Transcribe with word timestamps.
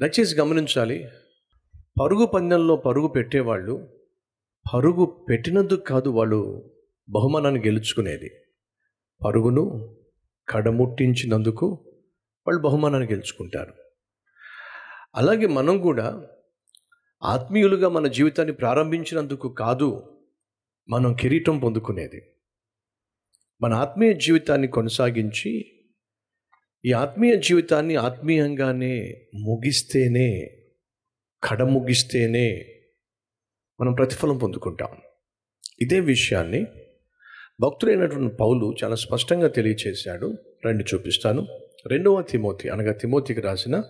దయచేసి 0.00 0.34
గమనించాలి. 0.36 1.08
పరుగు 2.00 2.26
పందెంలో 2.26 2.76
పరుగు 2.76 3.08
పెట్టేవాళ్ళు 3.08 3.88
పరుగు 4.74 5.26
పెట్టినందుకు 5.28 5.80
కాదు 5.80 6.08
వాళ్ళు 6.08 6.70
బహుమానాన్ని 7.08 7.60
గెలుచుకునేది. 7.60 8.30
పరుగును 9.26 9.96
కడముట్టించినందుకు 10.48 11.66
వాళ్ళు 12.46 12.62
బహుమానాన్ని 12.62 13.08
గెలుచుకుంటారు. 13.08 13.74
అలాగే 15.14 15.46
మనం 15.46 15.78
కూడా 15.78 16.28
ఆత్మీయులుగా 17.22 17.88
మన 17.88 18.06
జీవితాన్ని 18.06 18.54
ప్రారంభించినందుకు 18.54 19.48
కాదు 19.48 20.18
మనం 20.88 21.14
కిరీటం 21.14 21.58
పొందుకునేది. 21.58 22.22
మన 23.62 23.74
ఆత్మీయ 23.74 24.12
జీవితాన్ని 24.12 24.68
కొనసాగించి 24.68 25.71
ఈ 26.84 26.92
ఆత్మీయ 26.92 27.36
జీవితాన్ని 27.36 27.96
ఆత్మీయంగానే 27.96 29.26
ముగిస్తేనే 29.34 30.58
కడ 31.44 31.62
ముగిస్తేనే 31.62 32.66
మనం 33.80 33.94
ప్రతిఫలం 33.94 34.38
పొందుకుంటాం. 34.38 34.88
ఇదే 35.80 36.00
విషయాన్ని 36.00 36.64
భక్తుడైనటువంటి 37.60 38.36
పౌలు 38.36 38.74
చాలా 38.84 38.94
స్పష్టంగా 38.94 39.48
తెలియచేశాడు. 39.48 40.34
రండి 40.66 40.84
చూపిస్తాను. 40.94 41.46
రెండవ 41.86 42.22
తిమోతి 42.22 42.68
అనగా 42.68 42.92
తిమోతికి 42.92 43.40
రాసిన 43.40 43.82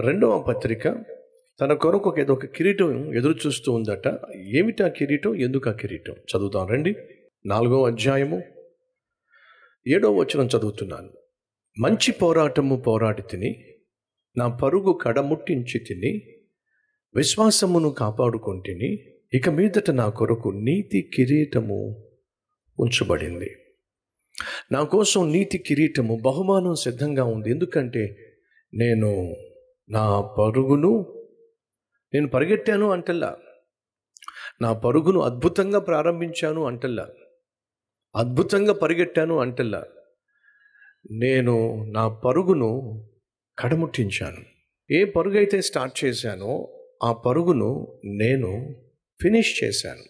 రెండవ 0.00 0.42
పత్రిక. 0.42 0.88
తన 1.60 1.72
కొరకు 1.72 2.10
ఒక 2.10 2.18
ఏదో 2.18 2.32
ఒక 2.32 2.46
కిరీటం 2.46 3.14
ఎదురు 3.14 3.38
చూస్తూ 3.46 3.72
ఉందట. 3.72 4.18
ఏమిటి 4.36 4.82
ఆ 4.82 4.88
కిరీటం? 4.88 5.34
ఎందుకు 5.36 5.70
ఆ 5.70 5.72
కిరీటం? 5.72 6.12
చదువుతాం 6.12 6.68
రండి. 6.68 6.94
నాలుగవ 7.46 7.86
అధ్యాయము. 7.86 8.42
ఏడవ 9.88 10.14
వచనం 10.14 10.46
చదువుతున్నాను. 10.46 11.21
మంచి 11.78 12.12
పోరాటము 12.12 12.76
పోరాడి 12.76 13.22
తిని 13.22 13.64
నా 14.36 14.48
పరుగు 14.48 14.92
కడముట్టించి 14.92 15.80
తిని 15.80 16.42
విశ్వాసమును 17.14 17.90
కాపాడుకొంటిని 17.90 19.12
ఇక 19.34 19.48
మీదట 19.48 19.90
నా 19.90 20.08
కొరకు 20.08 20.48
నీతి 20.48 21.10
కిరీటము 21.14 22.08
ఉంచబడింది. 22.78 23.56
నా 24.72 24.82
కోసం 24.82 25.32
నీతి 25.32 25.58
కిరీటము 25.58 26.18
బహుమానం 26.22 26.74
సిద్ధంగా 26.74 27.24
ఉంది. 27.24 27.50
ఎందుకంటే 27.50 28.16
నేను 28.74 29.36
నా 29.90 30.20
పరుగును 30.20 31.22
నేను 32.14 32.28
పరిగెట్టాను 32.28 32.90
అంటల్లా. 32.90 33.36
నా 34.62 34.72
పరుగును 34.72 35.20
అద్భుతంగా 35.20 35.78
ప్రారంభించాను 35.78 36.64
అంటల్లా. 36.64 37.08
అద్భుతంగా 38.16 38.72
పరిగెట్టాను 38.72 39.38
అంటల్లా. 39.38 39.84
నేను 41.10 41.84
నా 41.90 42.08
పరుగును 42.08 43.02
కడముట్టించాను. 43.58 44.44
ఏ 44.92 45.04
పరుగు 45.04 45.36
అయితే 45.36 45.60
స్టార్ట్ 45.60 46.04
చేశానో 46.04 46.78
ఆ 47.04 47.12
పరుగును 47.12 48.00
నేను 48.04 48.74
ఫినిష్ 49.22 49.64
చేశాను. 49.64 50.02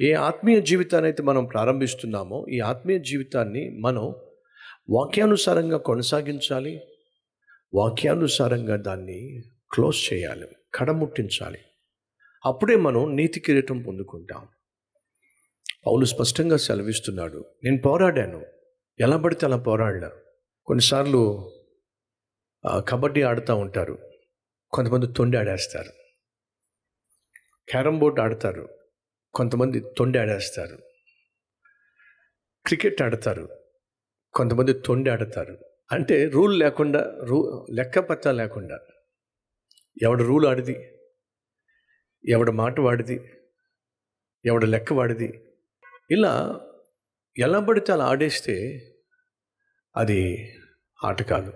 ఏ 0.00 0.12
ఆత్మీయ 0.12 0.60
జీవితాన్ని 0.60 1.06
అయితే 1.06 1.22
మనం 1.22 1.44
ప్రారంభిస్తున్నామో 1.44 2.46
ఈ 2.50 2.60
ఆత్మీయ 2.60 2.98
జీవితాన్ని 2.98 3.78
మనం 3.80 4.14
వాక్యానుసారంగా 4.90 5.76
కొనసాగించాలి. 5.76 6.80
వాక్యానుసారంగా 7.74 8.76
దాన్ని 8.76 9.42
క్లోజ్ 9.74 10.14
చేయాలి. 10.14 10.46
కడముట్టించాలి. 10.74 11.58
అప్పుడే 12.46 12.76
మనం 12.76 13.16
నీతి 13.16 13.40
కిరీటం 13.40 13.82
పొందుకుంటాం. 13.82 14.46
పౌలు 15.86 16.04
స్పష్టంగా 16.04 16.56
సెలవిస్తున్నాడు 16.56 17.44
నేను 17.64 17.78
పోరాడాను 17.78 18.53
ఎలా 19.00 19.16
పడితే 19.16 19.46
అలా 19.46 19.56
పోరాడలేరు. 19.56 20.20
కొన్నిసార్లు 20.66 21.50
కబడ్డీ 22.88 23.22
ఆడుతూ 23.22 23.56
ఉంటారు. 23.56 23.98
కొంతమంది 24.72 25.06
తొండి 25.06 25.36
ఆడేస్తారు. 25.36 25.92
క్యారమ్ 27.68 27.98
బోర్డ్ 27.98 28.20
ఆడతారు. 28.20 28.68
కొంతమంది 29.34 29.80
తొండి 29.98 30.18
ఆడేస్తారు. 30.18 30.78
క్రికెట్ 32.66 33.02
ఆడతారు. 33.02 33.48
కొంతమంది 34.34 34.72
తొండి 34.72 35.10
ఆడతారు. 35.10 35.58
అంటే 35.92 36.28
రూల్ 36.28 36.58
లేకుండా 36.58 37.14
రూ 37.24 37.66
లెక్క 37.74 37.98
పత్తా 37.98 38.32
లేకుండా. 38.32 38.78
ఎవడ 40.02 40.22
రూల్ 40.22 40.46
ఆడిది 40.46 40.98
ఎవడ 42.28 42.50
మాట 42.50 42.80
వాడిది 42.80 43.32
ఎవడ 44.44 44.64
లెక్క 44.64 44.92
వాడిది. 44.92 45.54
ఇలా 46.10 46.60
ఎలా 47.38 47.60
పడితే 47.60 47.92
అలా 47.92 48.04
ఆడేస్తే 48.04 48.54
అది 49.96 50.52
ఆట 51.04 51.22
కాదు. 51.22 51.52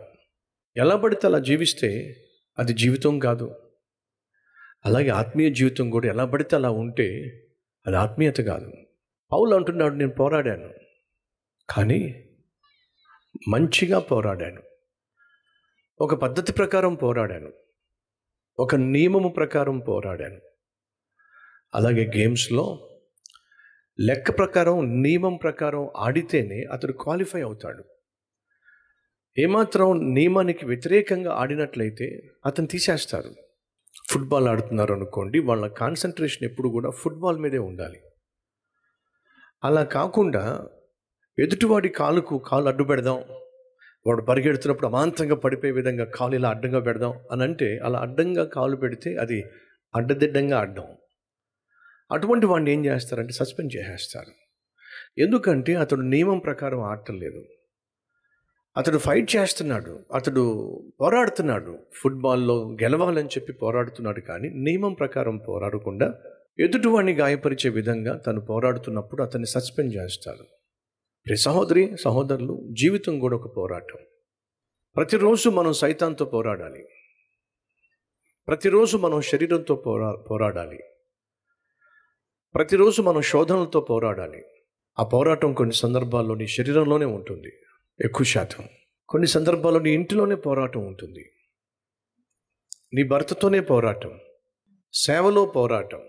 ఎలా 0.76 0.96
పడితే 0.96 1.26
అలా 1.26 1.38
జీవిస్తే 1.38 2.14
అది 2.58 2.72
జీవితం 2.72 3.18
కాదు. 3.18 3.70
అలాగే 4.86 5.08
ఆత్మీయ 5.08 5.50
జీవితం 5.50 5.90
కూడా 5.90 6.08
ఎలా 6.08 6.24
పడితే 6.24 6.56
అలా 6.56 6.70
ఉంటే 6.70 7.22
అది 7.86 7.96
ఆత్మీయత 7.96 8.36
కాదు. 8.36 8.72
పౌలు 9.32 9.54
అంటున్నాడు 9.54 9.94
నేను 9.94 10.10
పోరాడాను 10.10 10.74
కానీ 11.70 12.28
మంచిగా 13.48 13.98
పోరాడాను. 13.98 14.62
ఒక 16.00 16.14
పద్ధతి 16.14 16.52
ప్రకారం 16.52 16.94
పోరాడాను 16.94 17.52
ఒక 18.58 18.74
నియమము 18.74 19.28
ప్రకారం 19.28 19.78
పోరాడాను. 19.78 20.40
అలాగే 21.74 22.10
గేమ్స్లో 22.16 22.88
లెక్క 24.00 24.38
ప్రకారం 24.38 25.02
నియమం 25.02 25.36
ప్రకారం 25.36 25.90
ఆడితేనే 25.96 26.64
అతడు 26.64 26.92
క్వాలిఫై 26.92 27.42
అవుతాడు. 27.42 27.84
ఏమాత్రం 29.36 30.14
నియమానికి 30.14 30.66
వ్యతిరేకంగా 30.66 31.32
ఆడినట్లయితే 31.32 32.06
అతను 32.46 32.66
తీసేస్తారు. 32.66 33.30
ఫుట్బాల్ 34.10 34.48
ఆడుతున్నారు 34.48 34.92
అనుకోండి 34.94 35.38
వాళ్ళ 35.38 35.66
కాన్సన్ట్రేషన్ 35.66 36.44
ఎప్పుడు 36.44 36.68
కూడా 36.68 36.90
ఫుట్బాల్ 36.90 37.38
మీదే 37.38 37.58
ఉండాలి. 37.58 38.00
అలా 39.64 39.84
కాకుండా 39.84 40.42
ఎదుటివాడి 41.38 41.88
కాలుకు 41.88 42.38
కాలు 42.38 42.68
అడ్డు 42.68 42.84
పెడదాం. 42.84 43.20
వాడు 44.06 44.22
పరిగెడుతున్నప్పుడు 44.22 44.86
అమాంతంగా 44.86 45.34
పడిపోయే 45.34 45.72
విధంగా 45.72 46.04
కాలు 46.04 46.34
ఇలా 46.34 46.48
అడ్డంగా 46.48 46.80
పెడదాం 46.80 47.14
అని 47.32 47.42
అంటే 47.42 47.78
అలా 47.78 47.98
అడ్డంగా 47.98 48.44
కాలు 48.44 48.76
పెడితే 48.76 49.16
అది 49.16 49.44
అడ్డదిడ్డంగా 49.94 50.58
అడ్డం 50.60 50.88
అటువంటి 52.12 52.46
వాడిని 52.46 52.70
ఏం 52.72 52.86
చేస్తారంటే 52.86 53.32
సస్పెండ్ 53.32 53.72
చేసేస్తారు. 53.76 54.32
ఎందుకంటే 55.18 55.74
అతడు 55.74 56.00
నియమం 56.00 56.38
ప్రకారం 56.38 56.80
ఆడటం 56.80 57.16
లేదు. 57.20 57.42
అతడు 58.78 58.98
ఫైట్ 58.98 59.36
చేస్తున్నాడు 59.36 60.04
అతడు 60.14 60.42
పోరాడుతున్నాడు. 61.00 61.78
ఫుట్బాల్లో 61.94 62.76
గెలవాలని 62.82 63.28
చెప్పి 63.28 63.52
పోరాడుతున్నాడు 63.52 64.20
కానీ 64.20 64.48
నియమం 64.48 64.94
ప్రకారం 64.94 65.38
పోరాడకుండా 65.38 66.14
ఎదుటివాడిని 66.58 67.12
గాయపరిచే 67.12 67.70
విధంగా 67.70 68.16
తను 68.16 68.40
పోరాడుతున్నప్పుడు 68.40 69.22
అతన్ని 69.22 69.46
సస్పెండ్ 69.46 69.94
చేస్తాడు. 69.94 70.42
ప్రియ 71.26 71.36
సహోదరి 71.36 71.96
సహోదరులు 72.04 72.68
జీవితం 72.72 73.20
కూడా 73.20 73.36
ఒక 73.36 73.56
పోరాటం. 73.56 73.98
ప్రతిరోజు 74.96 75.50
మనం 75.50 75.72
సైతాంతో 75.72 76.24
పోరాడాలి. 76.24 76.88
ప్రతిరోజు 78.48 78.96
మనం 78.96 79.20
శరీరంతో 79.20 79.74
పోరా 79.74 80.12
పోరాడాలి. 80.30 80.78
ప్రతిరోజు 82.54 83.02
మనం 83.02 83.22
శోధనలతో 83.22 83.80
పోరాడాలి. 83.80 84.44
ఆ 84.98 85.04
పోరాటం 85.04 85.52
కొన్ని 85.52 85.74
సందర్భాల్లో 85.74 86.34
నీ 86.34 86.46
శరీరంలోనే 86.46 87.04
ఉంటుంది. 87.04 87.52
ఎక్కువ 88.04 88.24
శాతం. 88.24 88.68
కొన్ని 89.08 89.28
సందర్భాల్లో 89.28 89.80
నీ 89.80 89.90
ఇంటిలోనే 89.90 90.34
పోరాటం 90.34 90.86
ఉంటుంది. 90.86 91.32
నీ 92.94 93.02
భర్తతోనే 93.02 93.60
పోరాటం. 93.60 94.20
సేవలో 94.94 95.46
పోరాటం. 95.46 96.08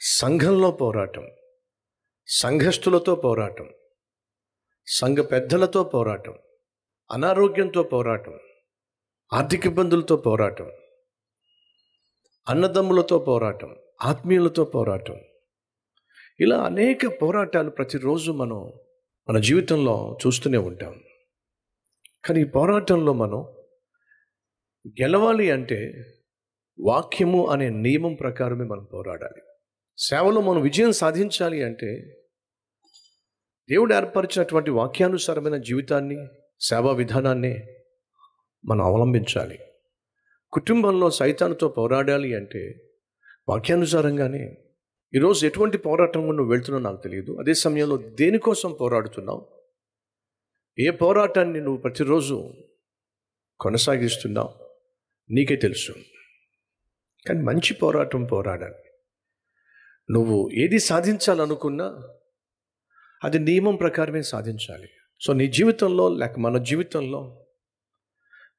సంఘంలో 0.00 0.70
పోరాటం. 0.70 1.30
సంఘస్థులతో 2.26 3.14
పోరాటం. 3.14 3.70
సంఘ 4.86 5.18
పెద్దలతో 5.18 5.84
పోరాటం. 5.84 6.38
అనారోగ్యంతో 7.12 7.82
పోరాటం. 7.82 8.38
ఆర్థిక 9.32 9.66
ఇబ్బందులతో 9.66 10.16
పోరాటం. 10.16 10.72
అన్నదమ్ములతో 12.48 13.18
పోరాటం. 13.18 13.76
ఆత్మీయులతో 14.02 14.64
పోరాటం. 14.64 15.20
ఇలా 16.40 16.62
అనేక 16.62 17.22
పోరాటాలు 17.22 17.70
ప్రతిరోజు 17.70 18.32
మనం 18.32 18.72
మన 19.28 19.38
జీవితంలో 19.38 20.18
చూస్తూనే 20.26 20.58
ఉంటాం. 20.58 21.02
కానీ 22.24 22.40
ఈ 22.40 22.44
పోరాటంలో 22.44 23.12
మనం 23.12 23.54
గెలవాలి 24.86 25.50
అంటే 25.50 25.92
వాక్యము 26.80 27.46
అనే 27.46 27.68
నియమం 27.68 28.14
ప్రకారమే 28.14 28.64
మనం 28.64 28.84
పోరాడాలి. 28.84 29.42
సేవలో 29.98 30.40
మనం 30.40 30.60
విజయం 30.60 30.92
సాధించాలి 30.92 31.62
అంటే 31.62 31.96
దేవుడు 33.70 33.94
ఏర్పరిచినటువంటి 33.94 34.70
వాక్యానుసారమైన 34.70 35.56
జీవితాన్ని 35.56 36.28
సేవా 36.60 36.92
విధానాన్ని 36.92 37.60
మనం 38.64 38.84
అవలంబించాలి. 38.84 39.58
కుటుంబంలో 40.52 41.10
సైతానుతో 41.10 41.68
పోరాడాలి 41.68 42.34
అంటే 42.34 42.74
వాక్యానుసారంగానే 43.48 44.61
ఈరోజు 45.14 45.46
ఎటువంటి 45.46 45.78
పోరాటం 45.78 46.20
నువ్వు 46.20 46.50
వెళ్తున్నావు 46.50 46.84
నాకు 46.84 47.02
తెలియదు. 47.02 47.36
అదే 47.40 47.54
సమయంలో 47.54 47.96
దేనికోసం 47.96 48.72
పోరాడుతున్నావు? 48.72 49.48
ఏ 50.78 50.90
పోరాటాన్ని 50.90 51.60
నువ్వు 51.60 51.76
ప్రతిరోజు 51.76 52.52
కొనసాగిస్తున్నావు? 53.60 54.54
నీకే 55.30 55.56
తెలుసు. 55.56 55.92
కానీ 57.28 57.42
మంచి 57.42 57.74
పోరాటం 57.74 58.24
పోరాడాలి. 58.24 58.74
నువ్వు 60.10 60.50
ఏది 60.54 60.78
సాధించాలనుకున్నా 60.78 62.02
అది 63.24 63.38
నియమం 63.38 63.76
ప్రకారమే 63.76 64.22
సాధించాలి. 64.22 64.88
సో 65.20 65.32
నీ 65.32 65.46
జీవితంలో 65.46 66.08
లేక 66.08 66.38
మన 66.38 66.58
జీవితంలో 66.58 67.46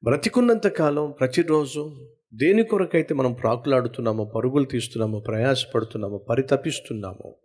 బ్రతికున్నంత 0.04 0.66
కాలం 0.66 1.14
ప్రతిరోజు 1.20 2.13
దేని 2.34 2.64
కొరకైతే 2.64 3.14
మనం 3.14 3.32
ప్రాకులాడుతున్నామో 3.32 4.24
పరుగులు 4.24 4.64
తీస్తున్నామో 4.64 5.20
ప్రయాసపడుతున్నామో 5.20 6.18
పరితపిస్తున్నామో 6.18 7.38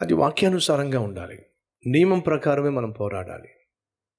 అది 0.00 0.14
వాక్యానుసారంగా 0.14 1.00
ఉండాలి. 1.00 1.46
నియమం 1.86 2.18
ప్రకారమే 2.18 2.68
మనం 2.68 2.90
పోరాడాలి. 2.90 3.48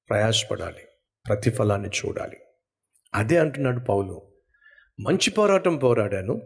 ప్రయాసపడాలి. 0.09 0.87
ప్రతిఫలాన్ని 1.27 1.89
చూడాలి. 1.89 2.37
అదే 3.13 3.37
అంటున్నాడు 3.37 3.79
పౌలు. 3.79 4.33
మంచి 4.99 5.29
పోరాటం 5.29 5.77
పోరాడాను. 5.77 6.41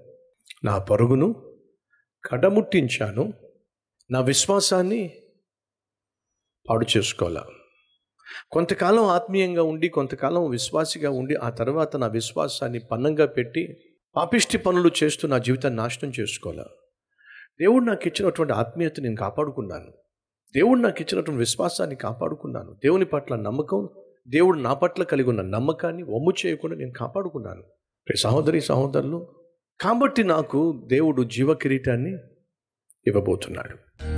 నా 0.64 0.78
పరుగును 0.78 1.58
కడముట్టించాను. 2.32 3.34
నా 4.12 4.22
విశ్వాసాన్ని 4.22 5.16
పాడు 6.70 6.98
చేసుకోవాలా? 6.98 7.46
కొంతకాలం 8.52 9.04
ఆత్మీయంగా 9.04 9.64
ఉండి 9.64 9.90
కొంతకాలం 9.90 10.50
విశ్వాసిగా 10.50 11.10
ఉండి 11.10 11.36
ఆ 11.36 11.50
తర్వాత 11.50 11.96
నా 11.96 12.08
విశ్వాసాన్ని 12.08 12.80
పన్నంగా 12.80 13.26
పెట్టి 13.26 13.78
పాపిష్టి 14.16 14.58
పనులు 14.58 14.92
చేస్తూ 15.04 15.28
నా 15.28 15.38
జీవితాన్ని 15.38 15.78
నాశనం 15.78 16.12
చేసుకోలే 16.20 16.64
దేవుడు 17.60 17.86
నాకు 17.86 18.08
ఇచ్చినటువంటి 18.08 18.54
ఆత్మీయత 18.54 19.00
నేను 19.00 19.16
కాపాడుకున్నాను. 19.16 19.92
దేవుడు 20.56 20.80
నాకు 20.80 21.02
ఇచ్చినటువంటి 21.02 21.40
విశ్వాసాన్ని 21.40 21.96
కాపాడుకున్నాను. 21.96 22.74
దేవుని 22.74 23.06
పట్ల 23.06 23.36
నమ్మకం 23.36 23.90
దేవుడు 24.28 24.60
నా 24.60 24.74
పట్ల 24.74 25.04
కలిగి 25.04 25.30
ఉన్న 25.30 25.42
నమ్మకాన్ని 25.42 26.04
వమ్ము 26.04 26.34
చేయకుండా 26.46 26.76
నేను 26.76 26.92
కాపాడుకున్నాను. 26.92 27.64
సహోదరి 28.18 28.62
సహోదరులు 28.62 29.36
కాబట్టి 29.80 30.24
నాకు 30.24 30.84
దేవుడు 30.88 31.24
జీవ 31.24 31.54
కిరీటాన్ని 31.54 32.14
ఇవ్వబోతున్నాడు. 33.08 34.15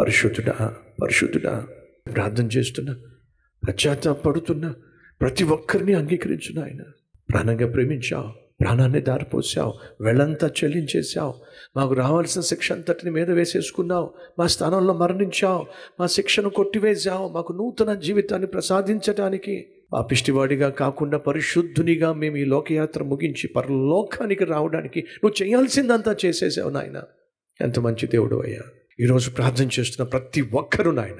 పరిశుద్ధుడా 0.00 0.74
పరిశుద్ధుడా 1.02 1.66
ప్రార్థన 2.14 2.46
చేస్తున్నా 2.46 2.96
పశ్చాత్తాపడుతున్నా 3.68 4.74
ప్రతి 5.20 5.44
ఒక్కరిని 5.44 5.94
అంగీకరించిన 5.94 6.64
ఆయన. 6.64 6.82
ప్రాణంగా 7.30 7.66
ప్రేమించావు 7.66 8.28
ప్రాణాన్ని 8.60 9.00
దారిపోసావు 9.00 9.74
వెళ్ళంతా 10.00 10.50
చెల్లించేశావు 10.64 11.34
మాకు 11.76 11.94
రావాల్సిన 11.94 12.42
శిక్ష 12.42 12.72
అంతటిని 12.72 13.10
మీద 13.10 13.30
వేసేసుకున్నావు 13.30 14.10
మా 14.38 14.46
స్థానంలో 14.46 14.94
మరణించావు 14.94 15.66
మా 16.00 16.06
శిక్షను 16.06 16.48
కొట్టివేశావు 16.48 17.28
మాకు 17.28 17.52
నూతన 17.52 17.94
జీవితాన్ని 17.94 18.46
ప్రసాదించడానికి 18.46 19.66
పాపిష్టివాడిగా 19.92 20.68
కాకుండా 20.68 21.18
పరిశుద్ధునిగా 21.18 22.12
మేము 22.12 22.36
ఈ 22.36 22.44
లోకయాత్ర 22.44 23.02
ముగించి 23.02 23.48
పరలోకానికి 23.48 24.44
రావడానికి 24.44 25.00
నువ్వు 25.00 25.42
చేయాల్సిందంతా 25.42 26.16
చేసేసావు 26.26 26.70
నాయన. 26.70 27.02
ఎంత 27.60 27.78
మంచి 27.78 28.06
దేవుడు 28.06 28.36
అయ్యా. 28.36 28.60
ఈరోజు 29.00 29.30
ప్రార్థన 29.30 29.68
చేస్తున్న 29.80 30.10
ప్రతి 30.10 30.40
ఒక్కరూ 30.40 30.90
నాయన 30.90 31.18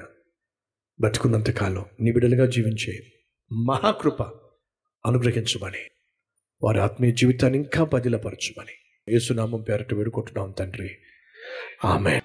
బతుకున్నంతకాలం 0.99 1.73
కాలం 1.73 1.85
నీ 2.01 2.11
జీవించే 2.45 2.99
మహాకృప 3.65 4.23
అనుగ్రహించమని 5.05 5.77
వారి 6.63 6.79
ఆత్మీయ 6.79 7.11
జీవితాన్ని 7.11 7.59
ఇంకా 7.59 7.83
బదిలపరచమని. 7.83 8.71
యేసునామం 9.11 9.61
పేరట 9.61 9.93
వేడుకుంటున్నాం 9.93 10.51
తండ్రి. 10.51 10.89
ఆమె 11.85 12.21